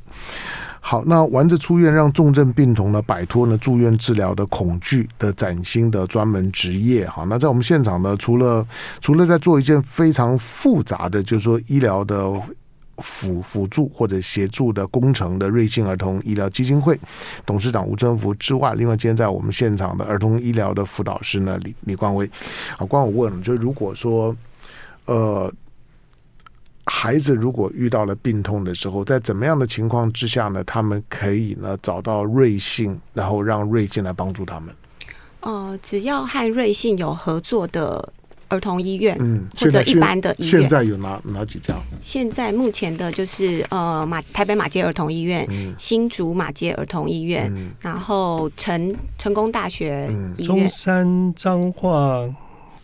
[0.89, 7.07] 好，那玩着出院，让重症病童呢摆脱呢住院治疗的恐惧的崭新的专门职业。
[7.07, 8.67] 好，那在我们现场呢，除了
[8.99, 12.33] 除了在做一件非常复杂的，就是说医疗的
[12.97, 16.99] 辅辅助或者协助的工程的瑞幸儿童医疗基金会
[17.45, 22.25] 董事长吴春福之外，另外今天在我们现场的儿童医疗的辅导师呢李李冠威。
[22.79, 24.35] 啊，光我问了，就如果说
[25.05, 25.53] 呃。
[26.89, 30.63] 孩子如果遇到了病痛的时候，在怎么样的情况之下呢？
[30.63, 34.73] 他们可以呢找到瑞幸，然后让瑞幸来帮助他们。
[35.41, 38.11] 呃，只要和瑞幸有合作的
[38.49, 41.75] 儿童医院，嗯，或者一般的医院，现在有哪哪几家？
[42.01, 52.27] 现在目前的就是呃马台北马街儿童医院、嗯、新竹马街儿童医院，嗯、然后成成功大学医院、中山彰化。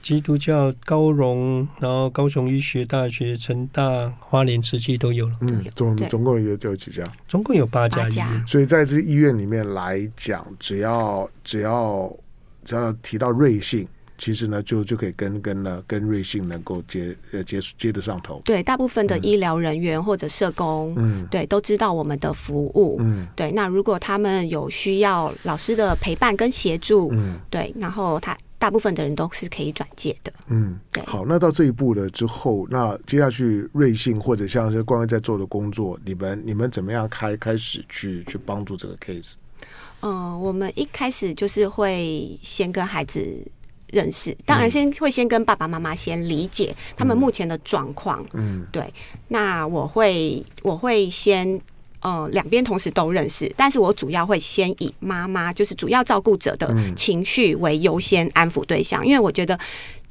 [0.05, 5.35] 基督教高荣，然后高雄医学大学、成大、花莲慈济都有了。
[5.41, 7.03] 嗯，总总共有有几家？
[7.27, 8.47] 总共有八家医院。
[8.47, 12.15] 所以在这医院里面来讲，只要只要
[12.63, 13.87] 只要提到瑞幸，
[14.17, 18.41] 其实呢就就可以跟跟呢跟瑞幸能够接呃接接得上头。
[18.45, 22.97] 对，大部分的医疗人员或者社工，嗯，对，都知道我们的服务。
[22.99, 23.51] 嗯，对。
[23.51, 28.37] 那如果他们有需要老师的陪伴跟协助，嗯，对，然后他。
[28.57, 30.31] 大部分的人都是可以转介的。
[30.47, 31.03] 嗯，对。
[31.05, 39.35] 好，那到这一步了之后，那接下去瑞幸或者像是关于在做的工作，你们你们怎么样开开始去去帮助这个 case？
[39.99, 43.21] 嗯、呃，我们一开始就是会先跟孩子
[43.95, 48.23] 认识，当然先会先跟爸爸妈妈先理解他们目前的状况。
[48.33, 48.83] 嗯，对。
[49.29, 51.59] 那我会我会先。
[52.01, 59.57] 呃，两边同时都认识，但是我主要会先以妈妈，就是主要照顾者的情绪为优先安抚对象，嗯、因为我觉得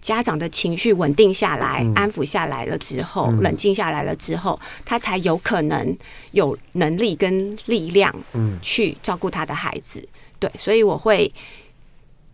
[0.03, 5.97] 家长的情绪稳定下来，嗯、安抚下来了之后，嗯、冷静下来了之后，他才有可能
[6.33, 10.05] 有能力跟力量，嗯，去照顾他的孩子。
[10.41, 11.33] 对，所以我会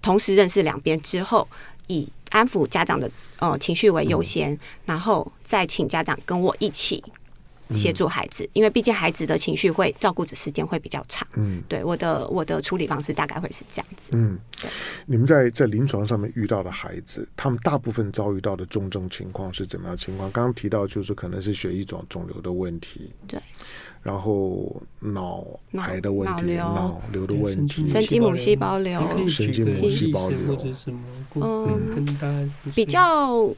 [0.02, 1.48] 同时认识两边之后，
[1.86, 7.02] 以安抚家长的呃情绪为优先，嗯、然后再请家长跟我一起。
[7.72, 11.24] 协助孩子，因为毕竟孩子的情绪会照顾的时间会比较长。
[11.34, 14.10] 嗯，对，我的我的处理方式大概会是这样子。
[14.10, 14.36] 嗯，
[15.06, 20.28] 你们在在临床上面遇到的孩子，他们大部分遭遇到的重症情况是怎么样的情况？
[20.32, 23.40] 刚刚提到就是可能是血液肿肿瘤的问题，对。
[24.02, 25.44] 然后脑
[25.76, 27.26] 癌的问题，脑瘤。
[27.26, 30.56] 的问题，神经母细胞瘤，神经母细胞瘤，
[31.34, 33.48] 嗯，比较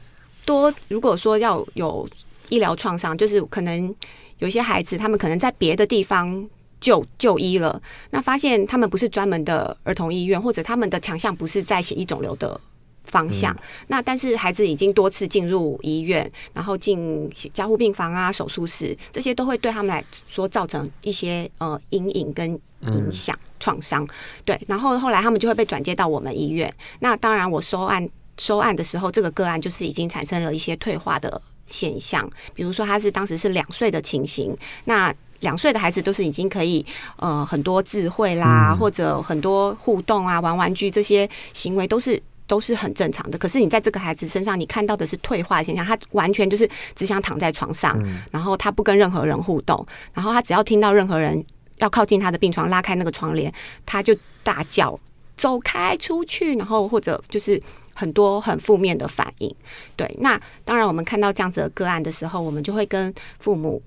[0.45, 0.73] 多。
[0.87, 2.07] 如果说要有。
[2.49, 3.95] 医疗创伤就是可能
[4.37, 6.47] 有些孩子，他们可能在别的地方
[6.79, 12.59] 就就医了，那发现他们不是专门的儿童医院，或者他们的强项不是在血液肿瘤的
[13.05, 13.53] 方向。
[13.53, 24.07] 嗯、那但是孩子已经多次进入医院，然后进加护病房啊、手术室，这些都会对他们来说造成一些呃阴影跟影响创伤。
[24.45, 26.71] 对，然后后来他们就会被转接到我们医院。
[26.99, 31.41] 那当然，我收案收案的时候，这个个案就是已经产生了一些退化的。
[31.65, 36.85] 现象，比如说他是当时是两岁的情形，那两岁的孩子都是已经可以
[37.15, 43.37] 呃很多智慧啦，嗯、或者很多互动啊，玩玩具这些行为都是都是很正常的。
[43.37, 51.43] 可是你在这个孩子身上，你看到的是退化现象，他完全就是只想躺在床上，嗯、然后他不跟任何人互动，然后他只要听到任何人
[51.77, 53.53] 要靠近他的病床，拉开那个窗帘，
[53.85, 54.99] 他就大叫
[55.37, 57.61] 走开出去，然后或者就是。
[57.95, 59.55] 很多很负面的反应，
[59.95, 60.11] 对。
[60.19, 63.79] 那当然，我们看到这样子的个案的时候，我们就会跟父母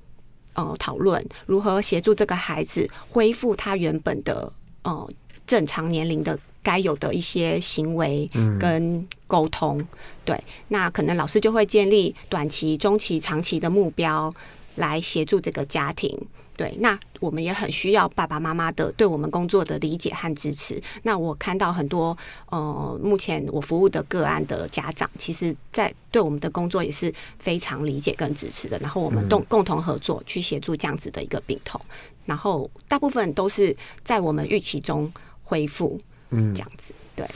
[0.54, 5.10] 呃讨论如何协助这个孩子恢复他原本的呃
[5.44, 9.78] 正常年龄的该有的一些行为跟沟通。
[9.78, 9.88] 嗯、
[10.24, 14.34] 对，那可能老师就会建立短期、中期、长期的目标
[14.74, 16.10] 来协助这个家庭。
[16.56, 20.82] 对，那我们也很需要爸爸妈妈的对我们工作的理解和支持。
[21.02, 22.16] 那我看到很多
[22.48, 28.78] 呃，目前我服务的个案的家长，其实在对我们的工作也是非常理解跟支持的。
[28.78, 31.78] 然后我们共共同合作去协助这样子的一个病童，
[32.24, 35.12] 然后大部分都是在我们预期中
[35.44, 36.00] 恢复，
[36.30, 36.94] 嗯，这样子。
[37.14, 37.28] 对，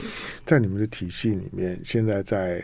[0.45, 2.63] 在你们的体系里面，现在在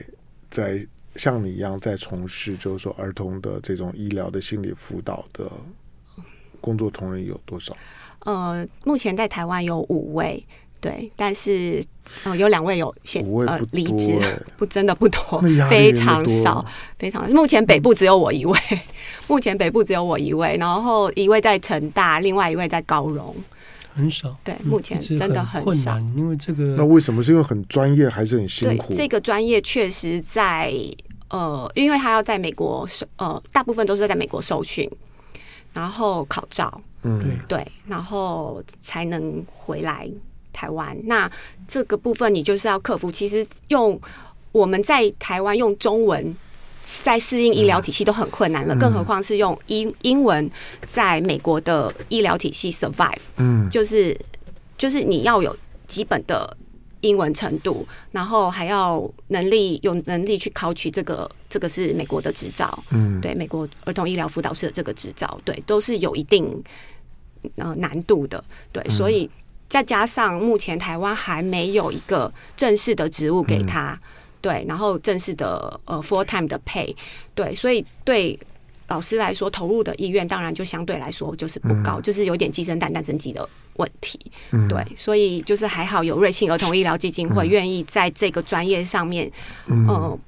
[0.49, 0.85] 在
[1.15, 5.51] 像你一样在从事，就是说儿童的这种医疗的心理辅导的。
[6.59, 7.77] 工作同仁有多少？
[8.25, 10.43] 呃，目前在台湾有五位，
[10.81, 11.85] 对，但是
[12.23, 14.19] 呃，有两位有现呃离职，
[14.57, 16.65] 不真的不多，非常少，
[16.97, 17.29] 非常。
[17.29, 18.59] 目前北部只有我一位，
[19.29, 23.33] 目前北部只有我一位，然后一位在成大，另外一位在高荣，
[23.97, 24.37] 很少。
[24.43, 26.75] 对，目前真的很少，因为这个。
[26.77, 27.23] 那为什么？
[27.23, 28.93] 是因为很专业，还是很辛苦？
[28.93, 30.71] 这个专业确实在
[31.29, 34.89] 呃，因为他要在美国受呃，大部分都是在美国受训。
[35.73, 40.09] 然后考照，嗯，对，然后才能回来
[40.51, 40.97] 台湾。
[41.03, 41.29] 那
[41.67, 43.11] 这个部分你就是要克服。
[43.11, 43.99] 其实用
[44.51, 46.35] 我们在台湾用中文
[47.03, 50.49] 在适应医疗体系都很困难了，嗯、更何况是用英英文
[50.87, 53.19] 在美国的医疗体系 survive。
[53.35, 54.17] 嗯，就是
[54.77, 55.55] 就是你要有
[55.87, 56.55] 基本的。
[57.01, 66.51] 英文程度，然后还要能力有能力去考取这个，这个是美国的执照，嗯，对，美国儿童医疗辅导师的这个执照，对，都是有一定
[67.57, 69.29] 呃难度的，对，嗯、所以
[69.69, 73.99] 再加上目前台湾还没有一个正式的职务给他，嗯、
[74.41, 76.95] 对，然后正式的呃 full time 的 pay，
[77.35, 78.39] 对，所以对。
[78.89, 83.45] 老师来说，投入的意愿当然就相对来说就是不高，嗯、就是有点鸡生蛋，蛋生鸡的
[83.75, 84.17] 问题。
[84.51, 89.29] 嗯、对，所以就是还好有瑞幸儿童医疗基金会愿意在这个专业上面，
[89.65, 90.19] 嗯、呃，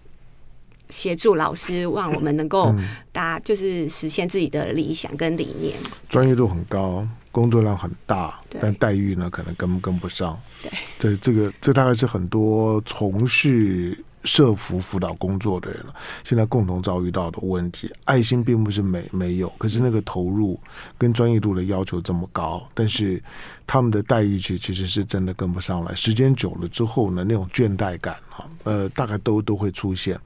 [0.90, 2.76] 协助老师，让我们能够
[3.14, 5.78] 达就是实现自己的理想跟理念。
[6.10, 10.40] 专业度很高，工作量很大，但待遇呢可能跟跟不上。
[10.62, 13.98] 对，这这个这大概是很多从事。
[14.30, 20.60] 社服辅导工作的人了，现在共同遭遇到的问题，爱心并不是没没有，可是那个投入
[21.00, 23.22] 跟专业度的要求这么高，但是
[23.66, 25.96] 他们的待遇其其实是真的跟不上来。
[25.96, 30.20] 时间久了之后呢，那种倦怠感哈，呃，大概都都会出现。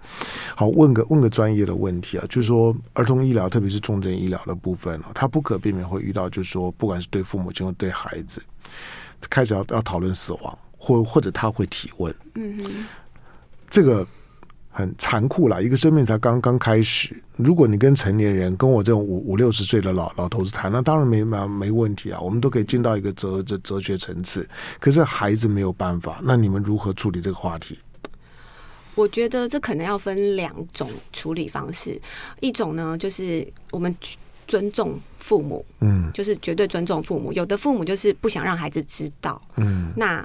[0.53, 8.41] 好，问个问个专业的问题啊，就是说儿童医疗，特别是重症医疗的部分啊，他不可避免会遇到，就是说不管是对父母亲或对孩子，
[9.29, 12.85] 开始要要讨论死亡，或或者他会提问，嗯哼。
[13.73, 14.05] 这个
[14.69, 17.19] 很残酷啦，一个生命才刚刚开始。
[17.37, 24.47] 如果你跟成年人，跟我这种五五六十岁的老老头子谈，那当然没没没问题啊，我们都可以进到一个哲哲哲学层次。
[24.79, 27.79] 可是孩子没有办法，那你们如何处理这个话题？
[28.93, 31.99] 我觉得这可能要分两种处理方式，
[32.41, 33.95] 一种呢就是我们
[34.47, 37.33] 尊重父母，嗯，就是绝对尊重父母。
[37.33, 40.23] 有的父母就是不想让孩子知道，嗯，那。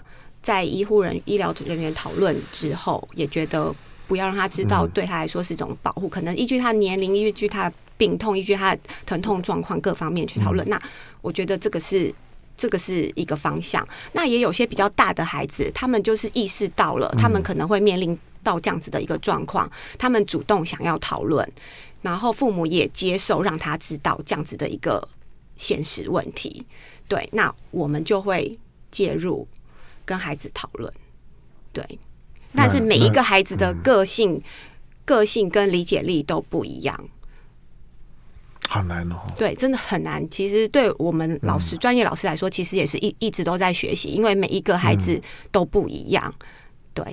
[0.49, 3.71] 在医护人医疗人员讨论之后，也觉得
[4.07, 6.09] 不要让他知道对他来说是一种保护。
[6.09, 10.67] 可能依据他的年龄，依据他的病痛，依据他的疼痛状况各方面去讨论。
[10.67, 10.81] 那
[11.21, 12.11] 我觉得这个是
[12.57, 13.87] 这个是一个方向。
[14.13, 21.47] 那也有些比较大的孩子，他们就是意识到了，他们可能会面临到这样子的一个状况，他们主动想要讨论，
[22.01, 25.07] 然后父母也接受让他知道这样子的一个
[25.57, 26.65] 现实问题。
[27.07, 28.59] 对，那我们就会
[28.91, 29.47] 介入
[30.09, 30.91] 跟孩子讨论。
[31.71, 31.85] 对，
[32.57, 34.43] 但是每一个孩子的个性、嗯、
[35.05, 36.99] 个性跟理解力都不一样，
[38.69, 39.17] 好难哦。
[39.37, 40.29] 对，真的很难。
[40.31, 45.21] 其实对我们老师、专、嗯、业老师来说，其实也是一一直都在学习，因为每一个孩子
[45.53, 46.35] 都不一样。
[46.95, 47.05] 对，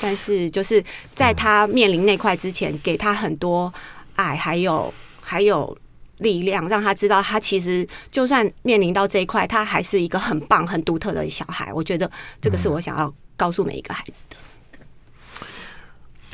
[0.00, 0.82] 但是就是
[1.14, 3.72] 在他面临那块之前，给他很多
[4.16, 5.76] 爱，还有还有
[6.20, 11.72] 力量，让他知道他其实就算面临到这一块，他还是一个很棒、很独特的小孩。
[11.72, 12.10] 我觉得
[12.40, 13.12] 这个是我想要。
[13.40, 14.36] 告诉每一个孩子的。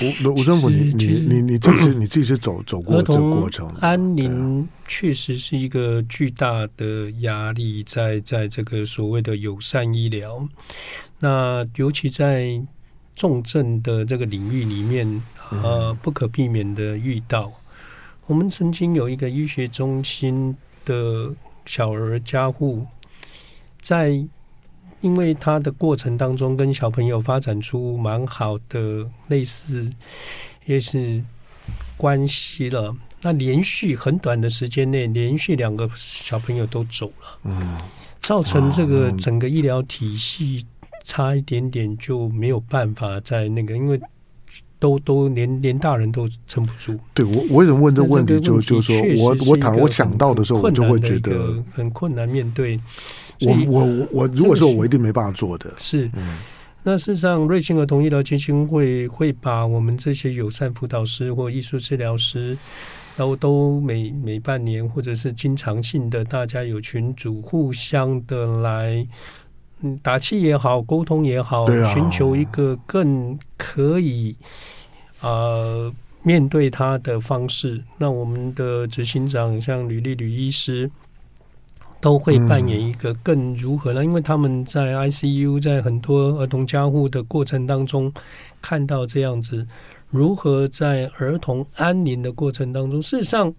[0.02, 3.68] 吴吴政府，你你你你自己是你自己是走走过这个过程。
[3.80, 10.48] 安宁确实是一个巨大的压力，在在这个所谓的友善医疗，
[11.20, 12.60] 那尤其在
[13.14, 17.52] 重症的这个领域里面，呃，不可避免的遇到。
[18.26, 21.32] 我们曾经有一个医学中心的
[21.64, 22.86] 小儿加护，
[23.80, 24.24] 在。
[25.02, 29.88] 因为他的过程当中，跟小朋友发展出蛮好的类似，
[30.64, 31.22] 也是
[31.98, 32.96] 关系了。
[33.20, 37.78] 那连续很短的时间内，连续两个小朋友都走了，嗯，
[38.20, 40.66] 造成这个整个医疗体系
[41.04, 44.00] 差一点点就没有办法在那个，因为
[44.78, 46.98] 都都连连大人都撑不住。
[47.14, 48.38] 对我，我为什么问这个问题？
[48.40, 52.78] 就就是说我我想我想到的时候，我就会觉得很困难面对。
[53.40, 56.10] 我我我我，如果说我一定没办法做的，是。
[56.82, 62.56] 那事实上，瑞幸儿童医疗基金会会把我们这些友善辅导师或艺术治疗师，
[63.16, 69.04] 然后都每每半年或者是经常性的，大家有群组互相的来，
[69.80, 74.36] 嗯，打气也好，沟通也好，寻求一个更可以
[75.20, 77.82] 呃面对他的方式。
[77.98, 80.90] 那我们的执行长像吕丽吕医师。
[81.98, 84.04] 都会扮演一个更如何呢？
[84.04, 88.12] 因为他们在 ICU，在很多儿童加护的过程当中，
[88.60, 89.66] 看到这样子，
[90.10, 93.52] 如何在儿童安宁的过程当中，事实上，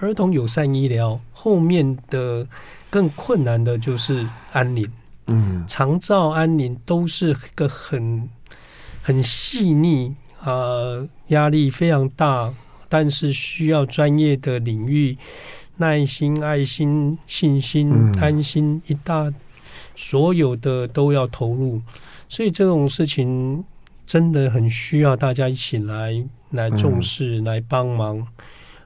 [0.00, 2.44] 儿童友善医疗后面的
[2.88, 4.90] 更困难的就是安宁，
[5.28, 8.28] 嗯，长照安宁都是个很
[9.02, 12.52] 很细腻啊，压力非常大，
[12.88, 15.16] 但是需要专业的领域。
[15.80, 17.88] 耐心、爱心、信心、
[18.20, 19.32] 安心，一大
[19.94, 21.80] 所有的都要投入，
[22.28, 23.64] 所以这种事情
[24.04, 26.20] 真的很需要大家一起来
[26.50, 28.26] 来重视、来帮忙。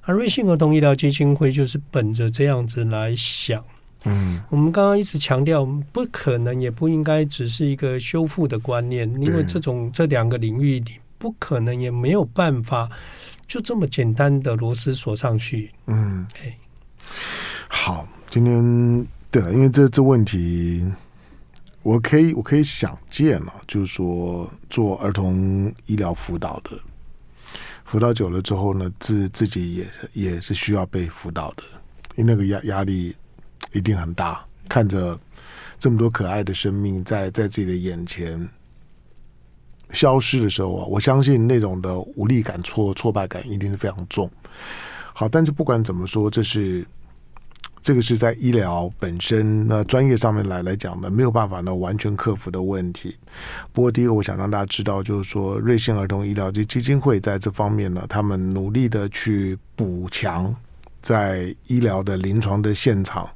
[0.03, 3.65] 而瑞幸儿童医疗基金会就是本着这样子来想。
[4.05, 12.91] 嗯，我们刚刚一直强调，不可能也不应该只是一个修复的观念，因为这种这两个领域里不可能也没有办法
[13.47, 15.71] 就这么简单的螺丝锁上去。
[15.87, 16.57] 嗯，哎。
[17.69, 20.85] 好，今天对了，因为这这问题，
[21.83, 26.79] 我可以我可以想见了，就是说做儿童医疗辅导的，
[27.85, 31.63] 辅导久了之后呢，自自己也是也是需要被辅导的，
[32.17, 33.15] 因为那个压压力
[33.73, 35.19] 一定很大，看着
[35.79, 38.49] 这么多可爱的生命在在自己的眼前
[39.93, 44.31] 消失的时候啊，我相信那种的无力感、挫挫败感一定是非常重。
[45.13, 46.87] 好，但是不管怎么说，这是。
[47.85, 53.17] 这个是在医疗本身那专业上面来来讲呢，没有办法呢完全克服的问题。
[53.73, 60.55] 不过，第一个我想让大家知道，就是说瑞幸儿童医疗基基金会在这方面呢，他们努力的去补强
[61.03, 63.29] 在医疗的临床的现场，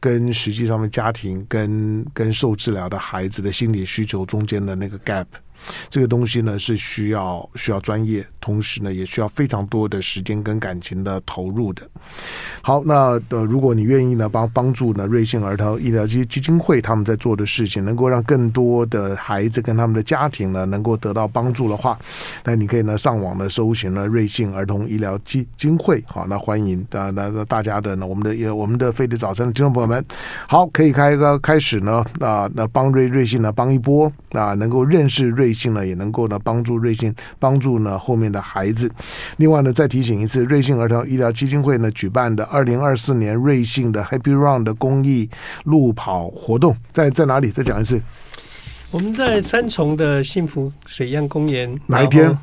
[0.00, 5.26] 跟实际上的家庭跟跟受治疗的孩子的心理需求中间的那个 gap。
[5.90, 11.82] 这个东西呢是需要需要专业，同时呢也需要非常多的时间跟感情的投入的。
[12.62, 21.98] 好，那呃，如果你愿意呢帮帮助呢瑞幸儿童医疗基基金会他们在做的事情，能够让更多的孩子跟他们的家庭呢能够得到帮助的话，
[22.44, 26.02] 那你可以呢上网呢搜寻呢瑞幸儿童医疗基金会。
[26.06, 30.04] 好，那欢迎啊那那大家的呢我们的也我们的飞碟早餐的听众朋友们，
[30.48, 35.30] 好，可以开个开始呢啊那帮瑞瑞幸呢帮一波啊能够认识。
[35.30, 38.90] 瑞幸呢也能够呢帮助瑞幸帮助呢后面的孩子。
[39.38, 45.28] 另外呢，再提醒一次，瑞幸儿童医疗基金会呢举办的二零二四年瑞幸的 Happy Run 的公益
[45.64, 47.50] 路跑活动，在在哪里？
[47.50, 48.00] 再讲一次。
[48.90, 51.78] 我们在三重的幸福水漾公园。
[51.86, 52.36] 哪一天？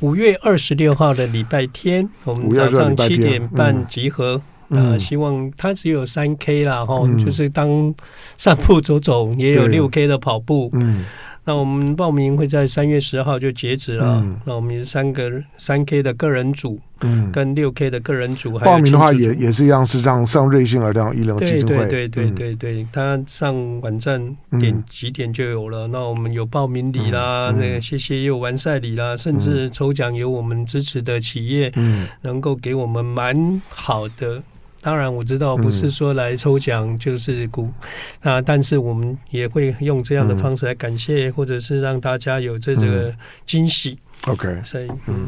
[0.00, 4.40] 五月二十六号的礼拜天，我们早上七点半集合。
[4.68, 7.94] 呃，希望它只有三 K 啦，哈、嗯，就是当
[8.36, 10.70] 散步走走，也有六 K 的跑步。
[10.72, 11.04] 嗯，
[11.44, 14.20] 那我们报名会在三月十号就截止了。
[14.22, 16.80] 嗯、那我们是三个三 K 的个人组。
[17.00, 21.86] 嗯，跟六 K 的个人组，还有报名的话也也是一样，是让上瑞幸儿童医疗基金会。
[21.86, 25.86] 对对对对对，他上网站点几点就有了。
[25.88, 34.42] 那我们有报名礼啦，那个谢谢也有完赛礼啦，甚至抽奖有我们支持的企业，嗯，能够给我们蛮好的。
[34.84, 37.70] 当然我知道不是说来抽奖就是鼓
[38.20, 43.10] 啊，但是我们也会用这样的方式来感谢，或者是让大家有这个
[43.46, 43.98] 惊喜。
[44.26, 45.26] OK，所以嗯，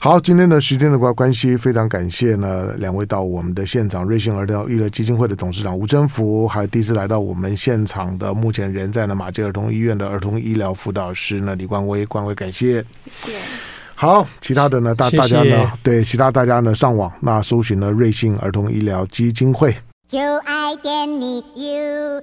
[0.00, 12.82] 好，今天的时间的关关系，非常感谢呢两位到我们的现场，瑞幸儿童医疗基金会的董事长吴征福，还有第一次来到我们现场的目前人在呢马偕儿童医院的儿童医疗辅导师呢李冠威，冠威感谢，
[13.22, 13.67] 谢谢。
[14.00, 19.74] 好，其他的呢大大家呢谢谢对其他大家呢上网那搜寻了瑞幸儿童医疗基金会，
[20.06, 22.22] 就爱点你 UFO